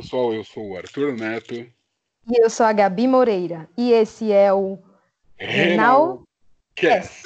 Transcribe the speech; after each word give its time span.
pessoal, 0.00 0.32
eu 0.32 0.42
sou 0.42 0.70
o 0.70 0.76
Arthur 0.78 1.12
Neto. 1.12 1.54
E 1.54 2.42
eu 2.42 2.48
sou 2.48 2.64
a 2.64 2.72
Gabi 2.72 3.06
Moreira. 3.06 3.68
E 3.76 3.92
esse 3.92 4.32
é 4.32 4.50
o 4.50 4.78
Renal 5.36 6.22
Cast. 6.74 7.22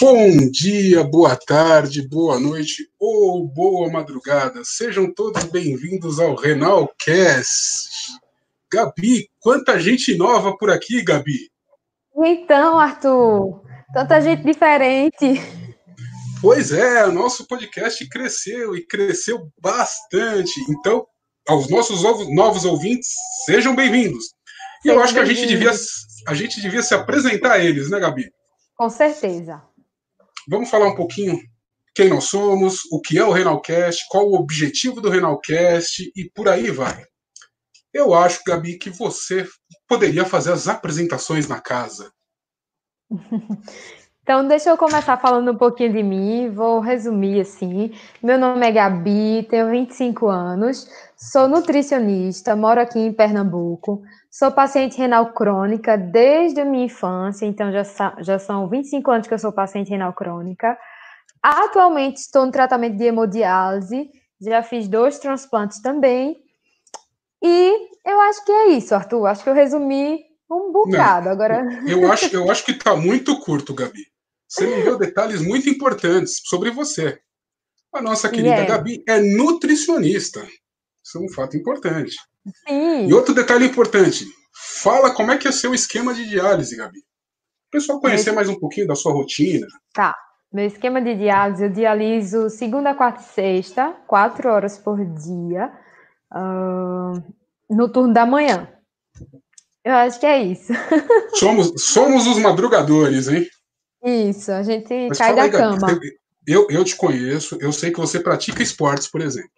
Bom 0.00 0.50
dia, 0.52 1.02
boa 1.02 1.34
tarde, 1.34 2.06
boa 2.06 2.38
noite 2.38 2.88
ou 2.96 3.44
boa 3.44 3.90
madrugada. 3.90 4.60
Sejam 4.62 5.12
todos 5.12 5.42
bem-vindos 5.44 6.20
ao 6.20 6.36
Renal 6.36 6.88
Cast. 6.96 7.90
Gabi, 8.72 9.28
quanta 9.40 9.80
gente 9.80 10.16
nova 10.16 10.56
por 10.56 10.70
aqui, 10.70 11.02
Gabi. 11.02 11.50
Então, 12.16 12.78
Arthur, 12.78 13.64
tanta 13.92 14.20
gente 14.20 14.44
diferente. 14.44 15.42
Pois 16.40 16.70
é, 16.70 17.04
nosso 17.08 17.48
podcast 17.48 18.08
cresceu 18.08 18.76
e 18.76 18.86
cresceu 18.86 19.50
bastante. 19.60 20.52
Então, 20.70 21.04
aos 21.48 21.68
nossos 21.70 22.02
novos 22.28 22.64
ouvintes, 22.66 23.08
sejam 23.46 23.74
bem-vindos. 23.74 24.34
E 24.84 24.88
eu 24.88 25.02
acho 25.02 25.14
que 25.14 25.18
a 25.18 25.24
gente, 25.24 25.46
devia, 25.46 25.72
a 26.26 26.34
gente 26.34 26.60
devia 26.60 26.82
se 26.82 26.94
apresentar 26.94 27.52
a 27.52 27.58
eles, 27.58 27.90
né, 27.90 27.98
Gabi? 27.98 28.30
Com 28.76 28.90
certeza. 28.90 29.62
Vamos 30.46 30.68
falar 30.68 30.88
um 30.88 30.94
pouquinho 30.94 31.40
quem 31.94 32.10
nós 32.10 32.24
somos, 32.24 32.80
o 32.92 33.00
que 33.00 33.18
é 33.18 33.24
o 33.24 33.32
Renalcast, 33.32 34.04
qual 34.08 34.28
o 34.28 34.34
objetivo 34.34 35.00
do 35.00 35.08
Renalcast 35.08 36.12
e 36.14 36.30
por 36.30 36.48
aí 36.48 36.70
vai. 36.70 37.04
Eu 37.92 38.14
acho, 38.14 38.44
Gabi, 38.46 38.78
que 38.78 38.90
você 38.90 39.48
poderia 39.88 40.24
fazer 40.24 40.52
as 40.52 40.68
apresentações 40.68 41.48
na 41.48 41.60
casa. 41.60 42.12
Então, 44.28 44.46
deixa 44.46 44.68
eu 44.68 44.76
começar 44.76 45.16
falando 45.16 45.52
um 45.52 45.56
pouquinho 45.56 45.90
de 45.90 46.02
mim, 46.02 46.50
vou 46.50 46.80
resumir 46.80 47.40
assim. 47.40 47.94
Meu 48.22 48.38
nome 48.38 48.66
é 48.66 48.70
Gabi, 48.70 49.46
tenho 49.48 49.70
25 49.70 50.28
anos, 50.28 50.86
sou 51.16 51.48
nutricionista, 51.48 52.54
moro 52.54 52.78
aqui 52.78 52.98
em 52.98 53.10
Pernambuco, 53.10 54.02
sou 54.30 54.52
paciente 54.52 54.98
renal 54.98 55.32
crônica 55.32 55.96
desde 55.96 56.60
a 56.60 56.66
minha 56.66 56.84
infância, 56.84 57.46
então 57.46 57.72
já, 57.72 57.82
já 58.18 58.38
são 58.38 58.68
25 58.68 59.10
anos 59.10 59.26
que 59.26 59.32
eu 59.32 59.38
sou 59.38 59.50
paciente 59.50 59.88
renal 59.88 60.12
crônica. 60.12 60.76
Atualmente 61.42 62.18
estou 62.18 62.44
no 62.44 62.52
tratamento 62.52 62.98
de 62.98 63.04
hemodiálise, 63.04 64.10
já 64.42 64.62
fiz 64.62 64.88
dois 64.88 65.18
transplantes 65.18 65.80
também. 65.80 66.36
E 67.42 67.88
eu 68.04 68.20
acho 68.20 68.44
que 68.44 68.52
é 68.52 68.66
isso, 68.72 68.94
Arthur. 68.94 69.24
Acho 69.24 69.42
que 69.42 69.48
eu 69.48 69.54
resumi 69.54 70.20
um 70.50 70.70
bocado. 70.70 71.24
Não, 71.24 71.32
Agora. 71.32 71.66
Eu 71.86 72.12
acho, 72.12 72.36
eu 72.36 72.50
acho 72.50 72.62
que 72.62 72.72
está 72.72 72.94
muito 72.94 73.40
curto, 73.40 73.72
Gabi 73.72 74.17
você 74.48 74.66
me 74.66 74.82
deu 74.82 74.96
detalhes 74.96 75.42
muito 75.42 75.68
importantes 75.68 76.40
sobre 76.44 76.70
você. 76.70 77.20
A 77.94 78.00
nossa 78.00 78.28
querida 78.28 78.48
yeah. 78.48 78.76
Gabi 78.76 79.02
é 79.06 79.20
nutricionista. 79.20 80.40
Isso 81.04 81.18
é 81.18 81.20
um 81.20 81.28
fato 81.28 81.56
importante. 81.56 82.16
Sim. 82.66 83.06
E 83.06 83.14
outro 83.14 83.34
detalhe 83.34 83.66
importante: 83.66 84.24
fala 84.82 85.14
como 85.14 85.32
é 85.32 85.36
que 85.36 85.48
é 85.48 85.52
seu 85.52 85.74
esquema 85.74 86.14
de 86.14 86.28
diálise, 86.28 86.76
Gabi. 86.76 86.98
O 86.98 87.70
pessoal 87.70 88.00
conhecer 88.00 88.32
mais 88.32 88.48
um 88.48 88.58
pouquinho 88.58 88.86
da 88.86 88.94
sua 88.94 89.12
rotina. 89.12 89.66
Tá. 89.92 90.14
Meu 90.50 90.66
esquema 90.66 91.02
de 91.02 91.14
diálise, 91.14 91.64
eu 91.64 91.68
dialiso 91.68 92.48
segunda, 92.48 92.94
quarta 92.94 93.20
e 93.20 93.24
sexta, 93.24 93.92
quatro 94.06 94.48
horas 94.48 94.78
por 94.78 95.04
dia, 95.04 95.70
uh, 96.32 97.22
no 97.68 97.92
turno 97.92 98.14
da 98.14 98.24
manhã. 98.24 98.66
Eu 99.84 99.94
acho 99.94 100.18
que 100.18 100.24
é 100.24 100.42
isso. 100.42 100.72
Somos, 101.36 101.72
somos 101.76 102.26
os 102.26 102.38
madrugadores, 102.38 103.28
hein? 103.28 103.46
Isso, 104.04 104.52
a 104.52 104.62
gente 104.62 105.08
Mas 105.08 105.18
cai 105.18 105.34
da 105.34 105.42
aí, 105.42 105.50
cama. 105.50 105.86
Eu, 106.46 106.66
eu 106.70 106.84
te 106.84 106.96
conheço, 106.96 107.58
eu 107.60 107.72
sei 107.72 107.90
que 107.90 108.00
você 108.00 108.20
pratica 108.20 108.62
esportes, 108.62 109.08
por 109.08 109.20
exemplo. 109.20 109.50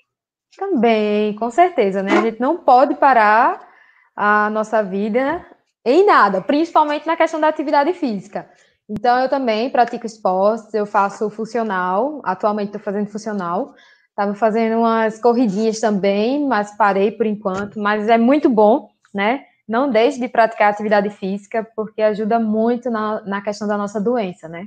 Também, 0.56 1.34
com 1.36 1.50
certeza, 1.50 2.02
né? 2.02 2.18
A 2.18 2.22
gente 2.22 2.40
não 2.40 2.58
pode 2.58 2.96
parar 2.96 3.68
a 4.16 4.50
nossa 4.50 4.82
vida 4.82 5.46
em 5.84 6.04
nada, 6.04 6.40
principalmente 6.40 7.06
na 7.06 7.16
questão 7.16 7.40
da 7.40 7.48
atividade 7.48 7.92
física. 7.92 8.50
Então, 8.88 9.20
eu 9.20 9.28
também 9.28 9.70
pratico 9.70 10.04
esportes, 10.04 10.74
eu 10.74 10.84
faço 10.84 11.30
funcional, 11.30 12.20
atualmente 12.24 12.68
estou 12.68 12.80
fazendo 12.80 13.08
funcional. 13.08 13.72
Estava 14.08 14.34
fazendo 14.34 14.80
umas 14.80 15.18
corridinhas 15.18 15.80
também, 15.80 16.46
mas 16.46 16.76
parei 16.76 17.12
por 17.12 17.24
enquanto. 17.24 17.78
Mas 17.78 18.08
é 18.08 18.18
muito 18.18 18.50
bom, 18.50 18.90
né? 19.14 19.44
Não 19.70 19.88
deixe 19.88 20.18
de 20.18 20.28
praticar 20.28 20.72
atividade 20.72 21.08
física, 21.10 21.64
porque 21.76 22.02
ajuda 22.02 22.40
muito 22.40 22.90
na, 22.90 23.22
na 23.22 23.40
questão 23.40 23.68
da 23.68 23.78
nossa 23.78 24.00
doença, 24.00 24.48
né? 24.48 24.66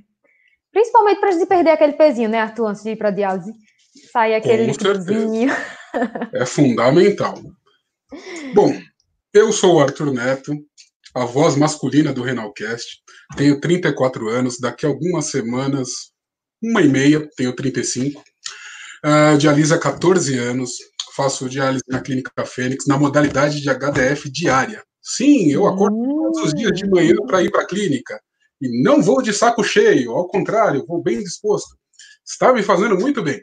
Principalmente 0.72 1.20
para 1.20 1.28
a 1.28 1.32
gente 1.34 1.46
perder 1.46 1.72
aquele 1.72 1.92
pezinho, 1.92 2.30
né, 2.30 2.40
Arthur, 2.40 2.68
antes 2.68 2.84
de 2.84 2.92
ir 2.92 2.96
para 2.96 3.10
a 3.10 3.12
diálise. 3.12 3.54
Sair 4.14 4.36
aquele 4.36 4.74
pezinho. 4.74 5.52
É 6.34 6.46
fundamental. 6.46 7.36
Bom, 8.56 8.74
eu 9.34 9.52
sou 9.52 9.76
o 9.76 9.80
Arthur 9.82 10.14
Neto, 10.14 10.54
a 11.14 11.26
voz 11.26 11.58
masculina 11.58 12.14
do 12.14 12.24
Renalcast. 12.24 13.04
Tenho 13.36 13.60
34 13.60 14.30
anos, 14.30 14.58
daqui 14.58 14.86
a 14.86 14.90
algumas 14.90 15.26
semanas, 15.26 15.90
uma 16.62 16.82
e 16.82 16.88
meia, 16.88 17.30
tenho 17.36 17.54
35. 17.54 18.24
Uh, 19.06 19.38
dialisa 19.38 19.76
há 19.76 19.80
14 19.80 20.38
anos, 20.38 20.72
faço 21.14 21.50
diálise 21.50 21.84
na 21.90 22.00
Clínica 22.00 22.32
Fênix, 22.46 22.86
na 22.88 22.98
modalidade 22.98 23.60
de 23.62 23.70
HDF 23.70 24.32
diária. 24.32 24.82
Sim, 25.04 25.52
eu 25.52 25.68
acordo 25.68 25.98
todos 25.98 26.44
os 26.46 26.54
dias 26.54 26.72
de 26.72 26.90
manhã 26.90 27.16
para 27.28 27.44
ir 27.44 27.52
para 27.52 27.64
a 27.64 27.68
clínica. 27.68 28.20
E 28.62 28.82
não 28.82 29.02
vou 29.02 29.22
de 29.22 29.34
saco 29.34 29.62
cheio, 29.62 30.14
ao 30.14 30.28
contrário, 30.28 30.86
vou 30.88 31.04
bem 31.04 31.20
disposto. 31.20 31.78
Está 32.26 32.54
me 32.54 32.64
fazendo 32.64 32.98
muito 32.98 33.22
bem. 33.22 33.42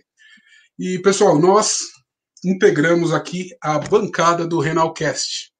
E, 0.78 0.98
pessoal, 1.00 1.38
nós 1.38 1.80
integramos 2.42 3.12
aqui 3.12 3.50
a 3.60 3.78
bancada 3.78 4.46
do 4.46 4.58
Renalcast. 4.58 5.52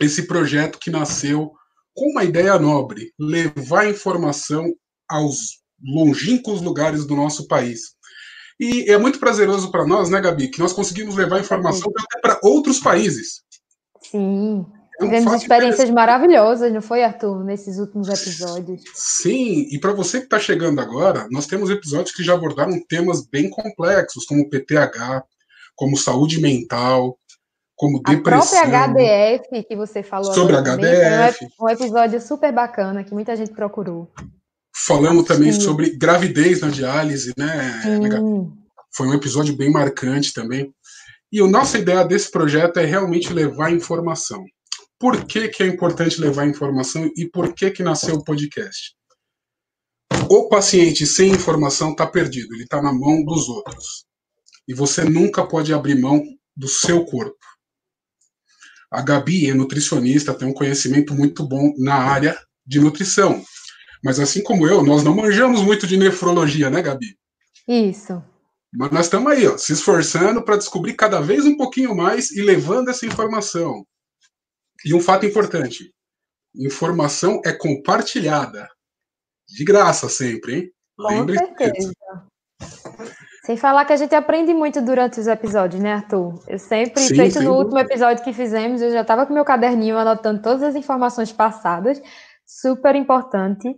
Esse 0.00 0.28
projeto 0.28 0.78
que 0.78 0.90
nasceu 0.90 1.52
com 1.92 2.12
uma 2.12 2.22
ideia 2.22 2.56
nobre: 2.56 3.12
levar 3.18 3.90
informação 3.90 4.72
aos 5.08 5.60
longínquos 5.82 6.62
lugares 6.62 7.04
do 7.04 7.16
nosso 7.16 7.48
país. 7.48 7.96
E 8.60 8.90
é 8.90 8.96
muito 8.96 9.18
prazeroso 9.18 9.72
para 9.72 9.86
nós, 9.86 10.08
né, 10.08 10.20
Gabi, 10.20 10.48
que 10.48 10.60
nós 10.60 10.72
conseguimos 10.72 11.16
levar 11.16 11.40
informação 11.40 11.90
até 11.98 12.20
para 12.20 12.40
outros 12.42 12.78
países. 12.78 13.42
Sim. 14.02 14.64
Tivemos 14.98 15.32
experiências 15.34 15.90
maravilhosas, 15.90 16.72
não 16.72 16.80
foi, 16.80 17.04
Arthur, 17.04 17.44
nesses 17.44 17.78
últimos 17.78 18.08
episódios? 18.08 18.82
Sim, 18.94 19.68
e 19.70 19.78
para 19.78 19.92
você 19.92 20.18
que 20.18 20.24
está 20.24 20.38
chegando 20.38 20.80
agora, 20.80 21.26
nós 21.30 21.46
temos 21.46 21.68
episódios 21.70 22.14
que 22.14 22.24
já 22.24 22.34
abordaram 22.34 22.80
temas 22.88 23.26
bem 23.26 23.50
complexos, 23.50 24.24
como 24.24 24.48
PTH, 24.48 25.22
como 25.74 25.98
saúde 25.98 26.40
mental, 26.40 27.18
como 27.76 28.02
depressão. 28.02 28.58
A 28.58 28.62
própria 28.62 28.86
HDF 28.86 29.64
que 29.68 29.76
você 29.76 30.02
falou 30.02 30.32
sobre 30.32 30.56
HDF. 30.56 31.46
um 31.60 31.68
episódio 31.68 32.20
super 32.20 32.52
bacana 32.52 33.04
que 33.04 33.12
muita 33.12 33.36
gente 33.36 33.52
procurou. 33.52 34.10
Falamos 34.74 35.24
também 35.24 35.52
sobre 35.52 35.96
gravidez 35.96 36.60
na 36.60 36.68
diálise, 36.68 37.32
né? 37.36 37.80
Sim. 37.82 38.52
Foi 38.94 39.06
um 39.06 39.14
episódio 39.14 39.54
bem 39.54 39.70
marcante 39.70 40.32
também. 40.32 40.72
E 41.30 41.40
a 41.40 41.46
nossa 41.46 41.76
ideia 41.76 42.02
desse 42.02 42.30
projeto 42.30 42.78
é 42.78 42.84
realmente 42.84 43.32
levar 43.32 43.72
informação 43.72 44.42
por 44.98 45.26
que, 45.26 45.48
que 45.48 45.62
é 45.62 45.66
importante 45.66 46.20
levar 46.20 46.46
informação 46.46 47.10
e 47.16 47.28
por 47.28 47.54
que, 47.54 47.70
que 47.70 47.82
nasceu 47.82 48.16
o 48.16 48.24
podcast. 48.24 48.94
O 50.28 50.48
paciente 50.48 51.06
sem 51.06 51.30
informação 51.32 51.92
está 51.92 52.06
perdido, 52.06 52.54
ele 52.54 52.64
está 52.64 52.80
na 52.80 52.92
mão 52.92 53.24
dos 53.24 53.48
outros. 53.48 54.06
E 54.66 54.74
você 54.74 55.04
nunca 55.04 55.46
pode 55.46 55.72
abrir 55.72 56.00
mão 56.00 56.22
do 56.56 56.68
seu 56.68 57.04
corpo. 57.04 57.36
A 58.90 59.02
Gabi 59.02 59.50
é 59.50 59.54
nutricionista, 59.54 60.34
tem 60.34 60.48
um 60.48 60.54
conhecimento 60.54 61.14
muito 61.14 61.46
bom 61.46 61.74
na 61.78 61.94
área 61.94 62.38
de 62.64 62.80
nutrição. 62.80 63.44
Mas 64.02 64.18
assim 64.18 64.42
como 64.42 64.66
eu, 64.66 64.82
nós 64.82 65.02
não 65.02 65.14
manjamos 65.14 65.62
muito 65.62 65.86
de 65.86 65.96
nefrologia, 65.96 66.70
né, 66.70 66.80
Gabi? 66.82 67.16
Isso. 67.68 68.22
Mas 68.72 68.90
nós 68.90 69.06
estamos 69.06 69.32
aí, 69.32 69.46
ó, 69.46 69.56
se 69.56 69.72
esforçando 69.72 70.42
para 70.42 70.56
descobrir 70.56 70.94
cada 70.94 71.20
vez 71.20 71.44
um 71.44 71.56
pouquinho 71.56 71.94
mais 71.94 72.30
e 72.30 72.42
levando 72.42 72.88
essa 72.88 73.06
informação. 73.06 73.84
E 74.84 74.94
um 74.94 75.00
fato 75.00 75.26
importante: 75.26 75.92
informação 76.54 77.40
é 77.44 77.52
compartilhada. 77.52 78.68
De 79.48 79.64
graça 79.64 80.08
sempre, 80.08 80.54
hein? 80.54 80.72
Com 80.96 81.08
Lembre 81.08 81.38
certeza. 81.38 81.92
Sem 83.44 83.56
falar 83.56 83.84
que 83.84 83.92
a 83.92 83.96
gente 83.96 84.12
aprende 84.12 84.52
muito 84.52 84.82
durante 84.82 85.20
os 85.20 85.28
episódios, 85.28 85.80
né, 85.80 85.92
Arthur? 85.92 86.42
Eu 86.48 86.58
sempre, 86.58 87.00
Sim, 87.00 87.14
feito 87.14 87.40
no 87.40 87.54
último 87.54 87.78
episódio 87.78 88.24
que 88.24 88.32
fizemos, 88.32 88.82
eu 88.82 88.90
já 88.90 89.02
estava 89.02 89.24
com 89.24 89.32
meu 89.32 89.44
caderninho 89.44 89.96
anotando 89.96 90.42
todas 90.42 90.64
as 90.64 90.74
informações 90.74 91.30
passadas, 91.30 92.02
super 92.44 92.96
importante. 92.96 93.72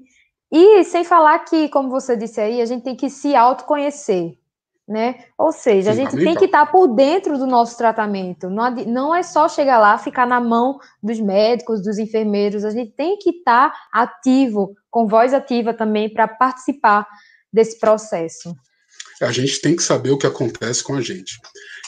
E 0.51 0.83
sem 0.85 1.05
falar 1.05 1.41
que, 1.41 1.69
como 1.69 1.91
você 1.91 2.17
disse 2.17 2.41
aí, 2.41 2.63
a 2.63 2.65
gente 2.65 2.85
tem 2.85 2.97
que 2.97 3.11
se 3.11 3.37
autoconhecer 3.37 4.39
né? 4.89 5.25
Ou 5.37 5.53
seja, 5.53 5.91
a 5.91 5.95
gente 5.95 6.17
tem 6.17 6.35
que 6.35 6.47
estar 6.47 6.65
tá 6.65 6.73
por 6.73 6.89
dentro 6.89 7.37
do 7.37 7.47
nosso 7.47 7.77
tratamento. 7.77 8.49
Não, 8.49 8.71
não 8.87 9.15
é 9.15 9.23
só 9.23 9.49
chegar 9.49 9.79
lá, 9.79 9.99
ficar 9.99 10.27
na 10.27 10.41
mão 10.41 10.79
dos 11.03 11.21
médicos, 11.21 11.83
dos 11.83 11.99
enfermeiros. 11.99 12.65
A 12.65 12.71
gente 12.71 12.93
tem 12.93 13.19
que 13.19 13.31
estar 13.31 13.71
tá 13.71 13.79
ativo, 13.93 14.75
com 14.91 15.07
voz 15.07 15.35
ativa 15.35 15.75
também, 15.75 16.09
para 16.09 16.27
participar 16.27 17.07
desse 17.53 17.79
processo. 17.79 18.55
a 19.21 19.31
gente 19.31 19.61
tem 19.61 19.77
que 19.77 19.83
saber 19.83 20.11
o 20.11 20.19
que 20.19 20.27
acontece 20.27 20.83
com 20.83 20.95
a 20.95 21.03
gente. 21.03 21.39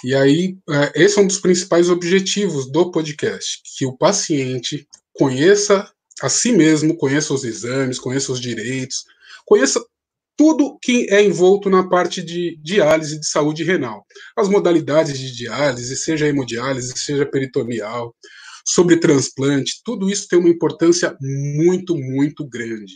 E 0.04 0.14
aí, 0.14 0.56
é, 0.68 1.02
esse 1.02 1.18
é 1.18 1.22
um 1.22 1.26
dos 1.26 1.38
principais 1.38 1.88
objetivos 1.88 2.70
do 2.70 2.90
podcast, 2.90 3.62
que 3.76 3.86
o 3.86 3.96
paciente 3.96 4.86
conheça 5.14 5.90
a 6.20 6.28
si 6.28 6.52
mesmo, 6.52 6.96
conheça 6.96 7.32
os 7.32 7.44
exames, 7.44 7.98
conheça 7.98 8.32
os 8.32 8.40
direitos, 8.40 9.04
conheça 9.46 9.82
tudo 10.40 10.78
que 10.80 11.06
é 11.10 11.22
envolto 11.22 11.68
na 11.68 11.86
parte 11.86 12.22
de 12.22 12.58
diálise 12.62 13.20
de 13.20 13.28
saúde 13.28 13.62
renal. 13.62 14.06
As 14.34 14.48
modalidades 14.48 15.18
de 15.18 15.36
diálise, 15.36 15.94
seja 15.98 16.26
hemodiálise, 16.26 16.94
seja 16.96 17.26
peritoneal, 17.26 18.16
sobre 18.66 18.96
transplante, 18.96 19.82
tudo 19.84 20.08
isso 20.08 20.26
tem 20.28 20.38
uma 20.38 20.48
importância 20.48 21.14
muito, 21.20 21.94
muito 21.94 22.48
grande. 22.48 22.94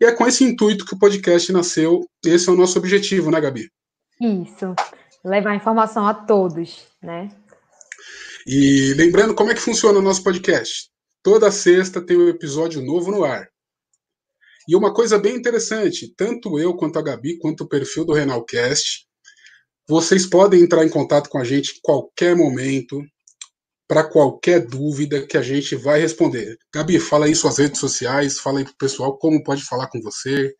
E 0.00 0.06
é 0.06 0.12
com 0.12 0.26
esse 0.26 0.42
intuito 0.44 0.86
que 0.86 0.94
o 0.94 0.98
podcast 0.98 1.52
nasceu. 1.52 2.08
Esse 2.24 2.48
é 2.48 2.52
o 2.52 2.56
nosso 2.56 2.78
objetivo, 2.78 3.30
né, 3.30 3.38
Gabi? 3.38 3.68
Isso. 4.18 4.74
Levar 5.22 5.56
informação 5.56 6.06
a 6.06 6.14
todos, 6.14 6.86
né? 7.02 7.28
E 8.46 8.94
lembrando 8.94 9.34
como 9.34 9.50
é 9.50 9.54
que 9.54 9.60
funciona 9.60 9.98
o 9.98 10.02
nosso 10.02 10.24
podcast. 10.24 10.88
Toda 11.22 11.50
sexta 11.50 12.00
tem 12.00 12.16
um 12.16 12.28
episódio 12.28 12.80
novo 12.80 13.10
no 13.10 13.24
ar. 13.24 13.46
E 14.68 14.76
uma 14.76 14.92
coisa 14.92 15.18
bem 15.18 15.34
interessante, 15.34 16.12
tanto 16.14 16.58
eu 16.58 16.76
quanto 16.76 16.98
a 16.98 17.02
Gabi, 17.02 17.38
quanto 17.38 17.64
o 17.64 17.68
perfil 17.68 18.04
do 18.04 18.12
Renalcast, 18.12 19.06
vocês 19.88 20.26
podem 20.26 20.60
entrar 20.60 20.84
em 20.84 20.90
contato 20.90 21.30
com 21.30 21.38
a 21.38 21.44
gente 21.44 21.70
em 21.70 21.80
qualquer 21.82 22.36
momento, 22.36 23.00
para 23.88 24.04
qualquer 24.04 24.66
dúvida 24.66 25.26
que 25.26 25.38
a 25.38 25.42
gente 25.42 25.74
vai 25.74 25.98
responder. 25.98 26.58
Gabi, 26.74 27.00
fala 27.00 27.24
aí 27.24 27.34
suas 27.34 27.56
redes 27.56 27.80
sociais, 27.80 28.38
fala 28.38 28.58
aí 28.58 28.64
pro 28.66 28.76
pessoal 28.76 29.16
como 29.16 29.42
pode 29.42 29.64
falar 29.64 29.86
com 29.86 30.02
você. 30.02 30.54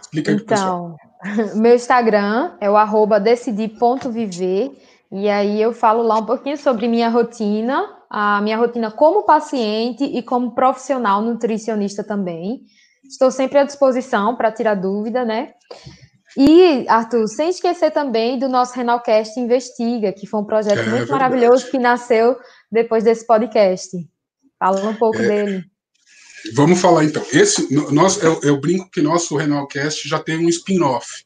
Explica 0.00 0.30
aí 0.30 0.38
então, 0.38 0.46
pro 0.46 1.26
pessoal. 1.26 1.56
meu 1.60 1.74
Instagram 1.74 2.56
é 2.58 2.70
o 2.70 2.76
arroba 2.78 3.20
decidi.viver, 3.20 4.70
e 5.12 5.28
aí 5.28 5.60
eu 5.60 5.74
falo 5.74 6.02
lá 6.02 6.20
um 6.20 6.24
pouquinho 6.24 6.56
sobre 6.56 6.88
minha 6.88 7.10
rotina, 7.10 7.86
a 8.08 8.40
minha 8.40 8.56
rotina 8.56 8.90
como 8.90 9.26
paciente 9.26 10.04
e 10.04 10.22
como 10.22 10.54
profissional 10.54 11.20
nutricionista 11.20 12.02
também. 12.02 12.62
Estou 13.08 13.30
sempre 13.30 13.58
à 13.58 13.64
disposição 13.64 14.36
para 14.36 14.52
tirar 14.52 14.74
dúvida, 14.74 15.24
né? 15.24 15.52
E, 16.36 16.84
Arthur, 16.88 17.28
sem 17.28 17.50
esquecer 17.50 17.92
também 17.92 18.38
do 18.38 18.48
nosso 18.48 18.74
Renalcast 18.74 19.38
Investiga, 19.38 20.12
que 20.12 20.26
foi 20.26 20.40
um 20.40 20.44
projeto 20.44 20.80
é, 20.80 20.86
muito 20.86 21.12
maravilhoso 21.12 21.70
que 21.70 21.78
nasceu 21.78 22.36
depois 22.70 23.04
desse 23.04 23.24
podcast. 23.24 23.96
Fala 24.58 24.88
um 24.88 24.94
pouco 24.94 25.18
é, 25.18 25.28
dele. 25.28 25.64
Vamos 26.54 26.80
falar 26.80 27.04
então. 27.04 27.24
Esse, 27.32 27.72
nós, 27.92 28.20
eu, 28.22 28.40
eu 28.42 28.60
brinco 28.60 28.90
que 28.90 29.00
nosso 29.00 29.36
Renalcast 29.36 30.08
já 30.08 30.18
tem 30.18 30.36
um 30.36 30.48
spin-off. 30.48 31.24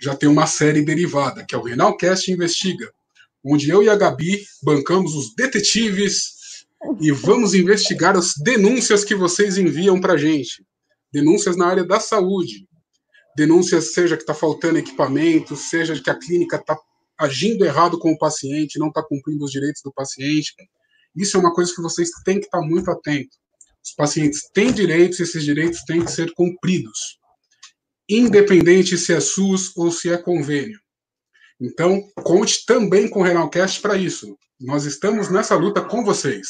Já 0.00 0.16
tem 0.16 0.28
uma 0.28 0.46
série 0.46 0.82
derivada, 0.82 1.44
que 1.44 1.54
é 1.54 1.58
o 1.58 1.62
Renalcast 1.62 2.30
Investiga, 2.30 2.92
onde 3.44 3.70
eu 3.70 3.84
e 3.84 3.88
a 3.88 3.94
Gabi 3.94 4.44
bancamos 4.62 5.14
os 5.14 5.32
detetives 5.34 6.41
e 7.00 7.10
vamos 7.12 7.54
investigar 7.54 8.16
as 8.16 8.34
denúncias 8.34 9.04
que 9.04 9.14
vocês 9.14 9.56
enviam 9.56 10.00
para 10.00 10.16
gente. 10.16 10.64
Denúncias 11.12 11.56
na 11.56 11.66
área 11.66 11.84
da 11.84 12.00
saúde 12.00 12.66
denúncias, 13.34 13.92
seja 13.92 14.16
que 14.16 14.22
está 14.22 14.34
faltando 14.34 14.78
equipamento, 14.78 15.56
seja 15.56 16.00
que 16.00 16.10
a 16.10 16.18
clínica 16.18 16.56
está 16.56 16.76
agindo 17.18 17.64
errado 17.64 17.98
com 17.98 18.12
o 18.12 18.18
paciente, 18.18 18.78
não 18.78 18.88
está 18.88 19.02
cumprindo 19.02 19.44
os 19.44 19.50
direitos 19.50 19.82
do 19.82 19.92
paciente. 19.92 20.54
Isso 21.14 21.36
é 21.36 21.40
uma 21.40 21.54
coisa 21.54 21.74
que 21.74 21.82
vocês 21.82 22.10
têm 22.24 22.38
que 22.38 22.46
estar 22.46 22.60
tá 22.60 22.66
muito 22.66 22.90
atentos. 22.90 23.38
Os 23.84 23.94
pacientes 23.94 24.42
têm 24.52 24.72
direitos 24.72 25.18
e 25.18 25.22
esses 25.24 25.44
direitos 25.44 25.82
têm 25.84 26.04
que 26.04 26.10
ser 26.10 26.32
cumpridos, 26.34 27.18
independente 28.08 28.96
se 28.96 29.12
é 29.12 29.20
SUS 29.20 29.76
ou 29.76 29.90
se 29.90 30.08
é 30.10 30.16
convênio. 30.16 30.80
Então, 31.62 32.00
conte 32.24 32.66
também 32.66 33.08
com 33.08 33.20
o 33.20 33.22
Renalcast 33.22 33.80
para 33.80 33.96
isso. 33.96 34.36
Nós 34.60 34.84
estamos 34.84 35.30
nessa 35.30 35.54
luta 35.54 35.80
com 35.80 36.04
vocês. 36.04 36.48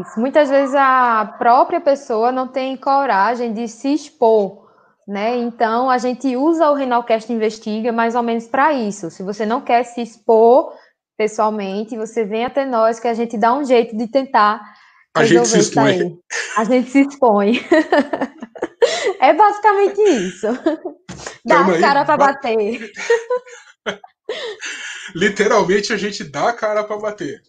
Isso. 0.00 0.20
Muitas 0.20 0.48
vezes 0.48 0.74
a 0.74 1.34
própria 1.38 1.80
pessoa 1.80 2.32
não 2.32 2.48
tem 2.48 2.76
coragem 2.76 3.52
de 3.52 3.68
se 3.68 3.92
expor 3.92 4.68
né? 5.08 5.38
Então 5.38 5.88
a 5.88 5.96
gente 5.96 6.36
usa 6.36 6.68
o 6.68 6.74
Renalcast 6.74 7.32
Investiga 7.32 7.90
mais 7.90 8.14
ou 8.14 8.22
menos 8.22 8.46
para 8.46 8.74
isso. 8.74 9.10
Se 9.10 9.22
você 9.22 9.46
não 9.46 9.62
quer 9.62 9.82
se 9.84 10.02
expor 10.02 10.74
pessoalmente, 11.16 11.96
você 11.96 12.26
vem 12.26 12.44
até 12.44 12.66
nós 12.66 13.00
que 13.00 13.08
a 13.08 13.14
gente 13.14 13.38
dá 13.38 13.54
um 13.54 13.64
jeito 13.64 13.96
de 13.96 14.06
tentar 14.06 14.60
a 15.14 15.24
gente 15.24 15.48
se 15.48 15.58
expõe. 15.58 16.16
A 16.56 16.64
gente 16.64 16.90
se 16.90 17.00
expõe. 17.00 17.54
é 19.18 19.32
basicamente 19.32 20.00
isso. 20.00 20.46
Dá 21.44 21.60
a 21.60 21.80
cara 21.80 22.04
para 22.04 22.16
bater. 22.16 22.92
Literalmente 25.14 25.92
a 25.92 25.96
gente 25.96 26.24
dá 26.24 26.50
a 26.50 26.52
cara 26.52 26.84
para 26.84 26.98
bater. 26.98 27.40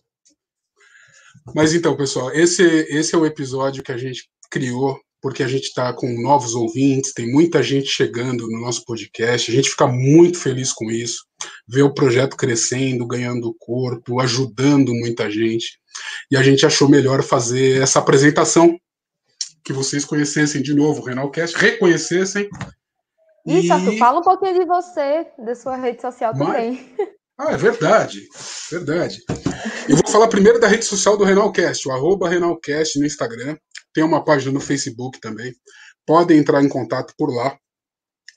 Mas 1.53 1.73
então, 1.73 1.95
pessoal, 1.95 2.31
esse, 2.31 2.63
esse 2.63 3.15
é 3.15 3.17
o 3.17 3.25
episódio 3.25 3.83
que 3.83 3.91
a 3.91 3.97
gente 3.97 4.29
criou 4.49 4.99
porque 5.21 5.43
a 5.43 5.47
gente 5.47 5.65
está 5.65 5.91
com 5.93 6.07
novos 6.21 6.55
ouvintes, 6.55 7.13
tem 7.13 7.31
muita 7.31 7.61
gente 7.61 7.87
chegando 7.87 8.47
no 8.47 8.61
nosso 8.61 8.85
podcast, 8.85 9.51
a 9.51 9.53
gente 9.53 9.69
fica 9.69 9.87
muito 9.87 10.37
feliz 10.37 10.71
com 10.71 10.89
isso, 10.89 11.25
ver 11.67 11.83
o 11.83 11.93
projeto 11.93 12.37
crescendo, 12.37 13.05
ganhando 13.05 13.55
corpo, 13.59 14.19
ajudando 14.19 14.93
muita 14.93 15.29
gente, 15.29 15.79
e 16.31 16.37
a 16.37 16.43
gente 16.43 16.65
achou 16.65 16.87
melhor 16.87 17.21
fazer 17.21 17.81
essa 17.81 17.99
apresentação, 17.99 18.77
que 19.63 19.73
vocês 19.73 20.05
conhecessem 20.05 20.61
de 20.61 20.73
novo 20.73 21.01
o 21.01 21.05
Renalcast, 21.05 21.55
reconhecessem. 21.55 22.49
Isso. 23.49 23.73
Arthur, 23.73 23.97
fala 23.97 24.19
um 24.19 24.23
pouquinho 24.23 24.59
de 24.59 24.65
você, 24.65 25.27
da 25.37 25.55
sua 25.55 25.75
rede 25.75 26.01
social 26.01 26.33
Mas... 26.35 26.47
também. 26.47 26.95
Ah, 27.39 27.53
é 27.53 27.57
verdade, 27.57 28.19
verdade. 28.69 29.23
Eu 29.87 29.95
vou 29.95 30.11
falar 30.11 30.27
primeiro 30.27 30.59
da 30.59 30.67
rede 30.67 30.83
social 30.83 31.15
do 31.15 31.23
Renalcast, 31.23 31.87
o 31.87 31.91
arroba 31.91 32.27
Renalcast 32.27 32.99
no 32.99 33.05
Instagram. 33.05 33.55
Tem 33.93 34.03
uma 34.03 34.25
página 34.25 34.51
no 34.51 34.59
Facebook 34.59 35.21
também. 35.21 35.53
Podem 36.05 36.37
entrar 36.37 36.61
em 36.61 36.67
contato 36.67 37.13
por 37.17 37.33
lá. 37.33 37.57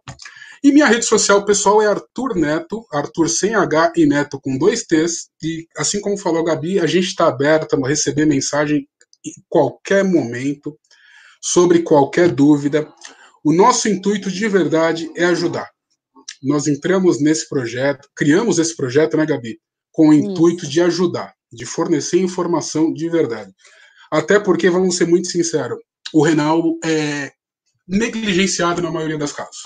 E 0.63 0.73
minha 0.73 0.87
rede 0.87 1.05
social 1.05 1.45
pessoal 1.45 1.83
é 1.83 1.87
Arthur 1.87 2.35
Neto, 2.35 2.87
Arthur 2.91 3.29
sem 3.29 3.55
H 3.55 3.93
e 3.97 4.07
Neto 4.07 4.41
com 4.41 4.57
dois 4.57 4.85
T's. 4.85 5.29
E 5.43 5.67
assim 5.77 6.01
como 6.01 6.17
falou 6.17 6.41
a 6.41 6.45
Gabi, 6.45 6.81
a 6.81 6.87
gente 6.87 7.09
está 7.09 7.27
aberto 7.27 7.75
a 7.75 7.89
receber 7.89 8.25
mensagem 8.25 8.89
em 9.25 9.33
qualquer 9.49 10.03
momento, 10.05 10.79
sobre 11.41 11.83
qualquer 11.83 12.31
dúvida. 12.31 12.91
O 13.45 13.53
nosso 13.53 13.89
intuito 13.91 14.31
de 14.31 14.49
verdade 14.49 15.11
é 15.15 15.27
ajudar. 15.27 15.74
Nós 16.45 16.67
entramos 16.67 17.23
nesse 17.23 17.49
projeto, 17.49 18.07
criamos 18.15 18.59
esse 18.59 18.77
projeto, 18.77 19.17
né, 19.17 19.25
Gabi? 19.25 19.59
Com 19.91 20.11
o 20.11 20.13
intuito 20.13 20.65
Isso. 20.65 20.73
de 20.73 20.83
ajudar, 20.83 21.35
de 21.51 21.65
fornecer 21.65 22.21
informação 22.21 22.93
de 22.93 23.09
verdade. 23.09 23.51
Até 24.13 24.39
porque, 24.39 24.69
vamos 24.69 24.97
ser 24.97 25.07
muito 25.07 25.29
sinceros, 25.29 25.79
o 26.13 26.23
renal 26.23 26.63
é 26.85 27.33
negligenciado 27.89 28.83
na 28.83 28.91
maioria 28.91 29.17
das 29.17 29.33
casos. 29.33 29.57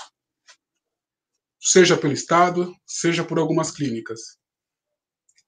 Seja 1.61 1.97
pelo 1.97 2.13
Estado, 2.13 2.73
seja 2.87 3.25
por 3.25 3.37
algumas 3.37 3.71
clínicas. 3.71 4.19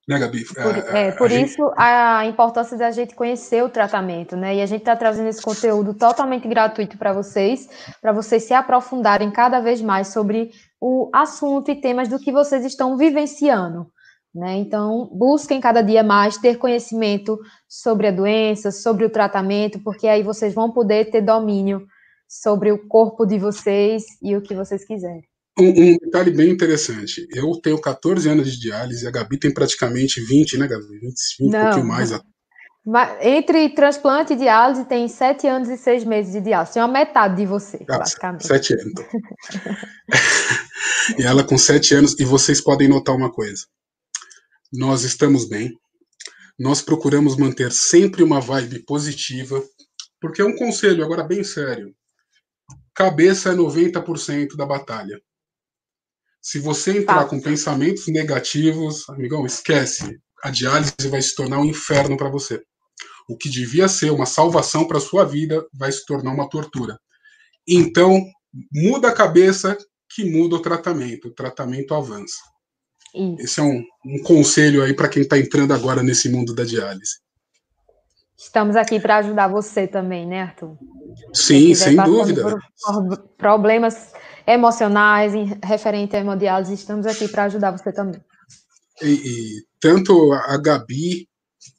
Né, 0.08 0.20
Gabi? 0.20 0.44
Por, 0.44 0.58
é, 0.60 1.08
é, 1.08 1.12
por 1.12 1.32
a 1.32 1.34
isso 1.34 1.56
gente... 1.56 1.74
a 1.78 2.26
importância 2.26 2.78
da 2.78 2.92
gente 2.92 3.16
conhecer 3.16 3.64
o 3.64 3.70
tratamento, 3.70 4.36
né? 4.36 4.56
E 4.56 4.62
a 4.62 4.66
gente 4.66 4.82
está 4.82 4.96
trazendo 4.96 5.30
esse 5.30 5.42
conteúdo 5.42 5.94
totalmente 5.94 6.48
gratuito 6.48 6.98
para 6.98 7.14
vocês, 7.14 7.70
para 8.02 8.12
vocês 8.12 8.44
se 8.44 8.54
aprofundarem 8.54 9.32
cada 9.32 9.62
vez 9.62 9.82
mais 9.82 10.10
sobre 10.10 10.52
o 10.82 11.10
assunto 11.14 11.70
e 11.70 11.80
temas 11.80 12.10
do 12.10 12.18
que 12.18 12.32
vocês 12.32 12.66
estão 12.66 12.98
vivenciando. 12.98 13.86
Né? 14.34 14.58
Então, 14.58 15.10
busquem 15.14 15.62
cada 15.62 15.82
dia 15.82 16.04
mais 16.04 16.38
ter 16.38 16.58
conhecimento 16.58 17.38
sobre 17.68 18.08
a 18.08 18.12
doença, 18.12 18.72
sobre 18.72 19.06
o 19.06 19.10
tratamento, 19.10 19.80
porque 19.84 20.08
aí 20.08 20.24
vocês 20.24 20.54
vão 20.54 20.72
poder 20.72 21.12
ter 21.12 21.22
domínio 21.22 21.86
sobre 22.28 22.72
o 22.72 22.88
corpo 22.88 23.26
de 23.26 23.38
vocês 23.38 24.04
e 24.22 24.36
o 24.36 24.42
que 24.42 24.56
vocês 24.56 24.86
quiserem. 24.86 25.22
Um, 25.60 25.68
um, 25.68 25.98
detalhe 25.98 26.32
bem 26.32 26.50
interessante. 26.50 27.28
Eu 27.30 27.52
tenho 27.62 27.80
14 27.80 28.28
anos 28.30 28.50
de 28.52 28.60
diálise, 28.60 29.06
a 29.06 29.12
Gabi 29.12 29.38
tem 29.38 29.54
praticamente 29.54 30.22
20, 30.22 30.58
né, 30.58 30.66
Gabi? 30.66 30.86
20, 30.88 31.14
20 31.42 31.52
Não, 31.52 31.60
um 31.60 31.64
pouquinho 31.64 31.88
mais. 31.88 32.12
Entre 33.22 33.70
transplante 33.70 34.32
e 34.34 34.38
diálise, 34.38 34.86
tem 34.86 35.10
7 35.10 35.46
anos 35.46 35.70
e 35.70 35.78
6 35.78 36.06
meses 36.06 36.32
de 36.32 36.40
diálise. 36.40 36.74
Tem 36.74 36.82
uma 36.82 36.88
metade 36.88 37.36
de 37.36 37.46
você, 37.46 37.86
ah, 37.88 37.98
basicamente. 37.98 38.48
7 38.48 38.74
anos. 38.74 38.86
Então. 38.88 39.06
e 41.18 41.24
ela 41.24 41.44
com 41.44 41.58
7 41.58 41.96
anos, 41.96 42.20
e 42.20 42.26
vocês 42.26 42.62
podem 42.62 42.88
notar 42.88 43.16
uma 43.16 43.32
coisa. 43.32 43.66
nós 44.72 45.04
estamos 45.04 45.48
bem. 45.50 45.78
Nós 46.58 46.82
procuramos 46.82 47.36
manter 47.36 47.72
sempre 47.72 48.24
uma 48.24 48.40
vibe 48.40 48.84
positiva, 48.86 49.62
porque 50.20 50.42
é 50.42 50.46
um 50.46 50.56
conselho 50.56 51.04
agora 51.04 51.24
bem 51.24 51.44
sério. 51.44 51.94
Cabeça 52.94 53.50
é 53.50 53.54
90% 53.54 54.56
da 54.56 54.66
batalha. 54.66 55.22
Se 56.42 56.60
você 56.60 57.00
entrar 57.00 57.26
com 57.26 57.42
pensamentos 57.42 58.08
negativos, 58.08 59.08
amigão, 59.10 59.46
esquece. 59.46 60.20
A 60.44 60.50
diálise 60.50 60.94
vai 61.10 61.22
se 61.22 61.36
tornar 61.36 61.60
um 61.60 61.66
inferno 61.66 62.16
para 62.16 62.30
você. 62.30 62.62
O 63.28 63.38
que 63.38 63.50
devia 63.50 63.88
ser 63.88 64.12
uma 64.12 64.26
salvação 64.26 64.88
para 64.88 65.00
sua 65.00 65.24
vida 65.24 65.66
vai 65.74 65.92
se 65.92 66.06
tornar 66.06 66.32
uma 66.32 66.50
tortura. 66.50 67.00
Então, 67.68 68.24
muda 68.72 69.10
a 69.10 69.14
cabeça 69.14 69.78
que 70.16 70.30
muda 70.30 70.56
o 70.56 70.62
tratamento. 70.62 71.30
O 71.30 71.34
tratamento 71.34 71.94
avança. 71.94 72.38
Isso. 73.14 73.42
Esse 73.42 73.60
é 73.60 73.64
um, 73.64 73.84
um 74.06 74.24
conselho 74.24 74.84
aí 74.84 74.94
para 74.94 75.10
quem 75.10 75.24
está 75.24 75.38
entrando 75.38 75.74
agora 75.74 76.02
nesse 76.02 76.30
mundo 76.30 76.54
da 76.54 76.64
diálise. 76.64 77.20
Estamos 78.38 78.76
aqui 78.76 79.00
para 79.00 79.18
ajudar 79.18 79.48
você 79.48 79.88
também, 79.88 80.26
né, 80.26 80.42
Arthur? 80.42 80.76
Sim, 81.34 81.76
sem 81.76 81.96
dúvida. 81.96 82.42
Por 82.44 83.18
problemas 83.38 84.14
emocionais 84.48 85.36
em, 85.36 85.60
referente 85.64 86.16
à 86.16 86.20
hemodiálise, 86.20 86.74
estamos 86.74 87.06
aqui 87.06 87.28
para 87.28 87.44
ajudar 87.44 87.72
você 87.72 87.92
também. 87.94 88.20
E, 89.02 89.10
e, 89.10 89.66
tanto 89.80 90.34
a 90.34 90.58
Gabi 90.58 91.28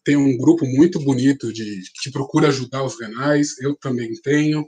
tem 0.05 0.17
um 0.17 0.37
grupo 0.37 0.65
muito 0.67 1.01
bonito 1.01 1.53
de 1.53 1.83
que 2.01 2.11
procura 2.13 2.49
ajudar 2.49 2.85
os 2.85 3.01
renais, 3.01 3.59
eu 3.61 3.77
também 3.77 4.13
tenho. 4.23 4.65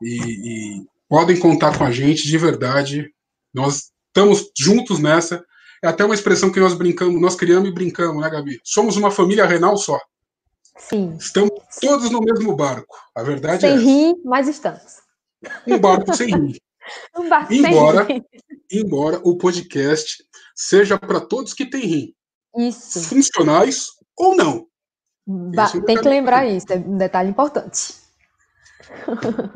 E, 0.00 0.16
e 0.16 0.86
podem 1.12 1.38
contar 1.38 1.76
com 1.76 1.84
a 1.84 1.90
gente 1.92 2.26
de 2.26 2.38
verdade. 2.38 3.12
Nós 3.52 3.90
estamos 4.06 4.50
juntos 4.58 4.98
nessa. 4.98 5.44
É 5.84 5.88
até 5.88 6.02
uma 6.06 6.14
expressão 6.14 6.50
que 6.50 6.58
nós 6.58 6.72
brincamos, 6.72 7.20
nós 7.20 7.36
criamos 7.36 7.68
e 7.68 7.72
brincamos, 7.72 8.22
né, 8.22 8.30
Gabi? 8.30 8.58
Somos 8.64 8.96
uma 8.96 9.10
família 9.10 9.44
renal 9.44 9.76
só. 9.76 10.00
Sim. 10.78 11.14
Estamos 11.20 11.52
todos 11.82 12.10
no 12.10 12.20
mesmo 12.20 12.56
barco. 12.56 12.96
A 13.14 13.22
verdade 13.22 13.60
sem 13.60 13.72
é. 13.72 13.76
Sem 13.76 13.84
rir, 13.84 14.14
mas 14.24 14.48
estamos. 14.48 15.02
Um 15.66 15.78
barco 15.78 16.14
sem 16.14 16.28
rir. 16.28 16.58
Um 17.16 17.28
barco 17.28 17.52
embora, 17.52 18.06
sem 18.06 18.16
rir. 18.16 18.56
embora 18.72 19.20
o 19.22 19.36
podcast 19.36 20.24
seja 20.56 20.98
para 20.98 21.20
todos 21.20 21.54
que 21.54 21.64
têm 21.64 21.86
rim. 21.86 22.14
Isso. 22.56 23.04
Funcionais 23.04 23.86
ou 24.16 24.34
não. 24.34 24.66
Ba 25.24 25.70
é 25.76 25.80
tem 25.82 25.96
que 25.96 26.08
lembrar 26.08 26.44
isso, 26.46 26.72
é 26.72 26.76
um 26.76 26.96
detalhe 26.96 27.30
importante. 27.30 28.01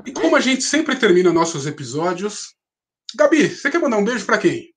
E 0.05 0.13
como 0.13 0.37
a 0.37 0.41
gente 0.41 0.63
sempre 0.63 0.97
termina 0.97 1.33
nossos 1.33 1.67
episódios, 1.67 2.55
Gabi, 3.15 3.49
você 3.49 3.71
quer 3.71 3.81
mandar 3.81 3.99
um 3.99 4.05
beijo 4.05 4.27
para 4.27 4.39
quem? 4.39 4.75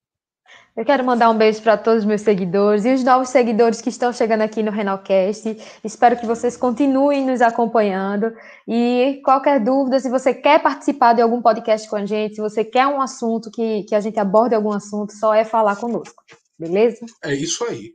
Eu 0.78 0.86
quero 0.86 1.04
mandar 1.04 1.30
um 1.30 1.38
beijo 1.38 1.62
para 1.62 1.78
todos 1.78 2.04
os 2.04 2.06
meus 2.06 2.22
seguidores 2.22 2.86
e 2.86 2.94
os 2.94 3.04
novos 3.04 3.30
seguidores 3.30 3.82
que 3.82 3.90
estão 3.90 4.14
chegando 4.14 4.42
aqui 4.42 4.64
no 4.64 4.72
Renalcast. 4.72 5.58
Espero 5.84 6.18
que 6.18 6.26
vocês 6.26 6.56
continuem 6.56 7.26
nos 7.26 7.42
acompanhando. 7.42 8.34
E 8.66 9.20
qualquer 9.26 9.60
dúvida, 9.62 10.00
se 10.00 10.10
você 10.10 10.34
quer 10.34 10.62
participar 10.62 11.14
de 11.14 11.22
algum 11.22 11.42
podcast 11.42 11.90
com 11.90 11.98
a 11.98 12.06
gente, 12.06 12.36
se 12.36 12.42
você 12.42 12.64
quer 12.64 12.88
um 12.88 13.02
assunto 13.02 13.52
que, 13.52 13.84
que 13.84 13.96
a 13.96 14.00
gente 14.00 14.20
aborde 14.20 14.56
algum 14.56 14.72
assunto, 14.72 15.12
só 15.12 15.34
é 15.34 15.44
falar 15.44 15.76
conosco. 15.76 16.24
Beleza? 16.58 17.06
É 17.26 17.34
isso 17.34 17.66
aí. 17.66 17.92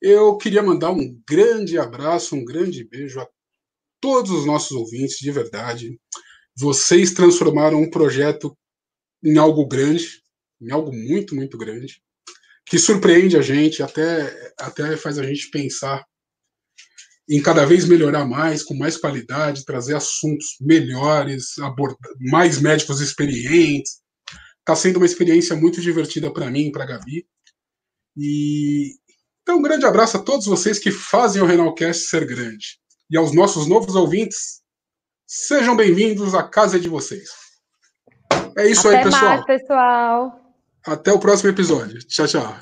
Eu 0.00 0.36
queria 0.36 0.62
mandar 0.62 0.90
um 0.90 1.18
grande 1.28 1.76
abraço, 1.76 2.36
um 2.36 2.44
grande 2.44 2.84
beijo 2.84 3.18
a 3.18 3.26
todos 4.00 4.30
os 4.30 4.46
nossos 4.46 4.72
ouvintes, 4.72 5.18
de 5.18 5.30
verdade. 5.30 5.98
Vocês 6.56 7.12
transformaram 7.12 7.80
um 7.80 7.90
projeto 7.90 8.56
em 9.22 9.36
algo 9.38 9.66
grande 9.66 10.26
em 10.60 10.70
algo 10.70 10.92
muito, 10.92 11.34
muito 11.34 11.56
grande, 11.56 12.00
que 12.64 12.78
surpreende 12.78 13.36
a 13.36 13.42
gente, 13.42 13.82
até, 13.82 14.52
até 14.58 14.96
faz 14.96 15.18
a 15.18 15.22
gente 15.22 15.50
pensar 15.50 16.04
em 17.28 17.42
cada 17.42 17.64
vez 17.64 17.84
melhorar 17.86 18.24
mais, 18.24 18.62
com 18.62 18.74
mais 18.74 18.96
qualidade, 18.96 19.64
trazer 19.64 19.96
assuntos 19.96 20.56
melhores, 20.60 21.58
abordar 21.58 22.10
mais 22.20 22.60
médicos 22.60 23.00
experientes. 23.00 24.00
Está 24.60 24.76
sendo 24.76 24.98
uma 24.98 25.06
experiência 25.06 25.56
muito 25.56 25.80
divertida 25.80 26.32
para 26.32 26.50
mim, 26.50 26.70
para 26.70 26.84
a 26.84 26.86
Gabi. 26.86 27.26
E 28.16 28.94
então, 29.42 29.58
um 29.58 29.62
grande 29.62 29.86
abraço 29.86 30.16
a 30.16 30.22
todos 30.22 30.46
vocês 30.46 30.78
que 30.78 30.90
fazem 30.90 31.40
o 31.40 31.46
Renalcast 31.46 32.08
ser 32.08 32.26
grande. 32.26 32.80
E 33.08 33.16
aos 33.16 33.32
nossos 33.32 33.68
novos 33.68 33.94
ouvintes, 33.94 34.62
sejam 35.26 35.76
bem-vindos 35.76 36.34
à 36.34 36.42
casa 36.42 36.78
de 36.78 36.88
vocês. 36.88 37.28
É 38.58 38.66
isso 38.66 38.88
Até 38.88 38.98
aí, 38.98 39.04
pessoal. 39.04 39.24
Mais, 39.24 39.44
pessoal. 39.44 40.54
Até 40.84 41.12
o 41.12 41.18
próximo 41.18 41.50
episódio. 41.50 41.98
Tchau, 42.08 42.26
tchau. 42.26 42.56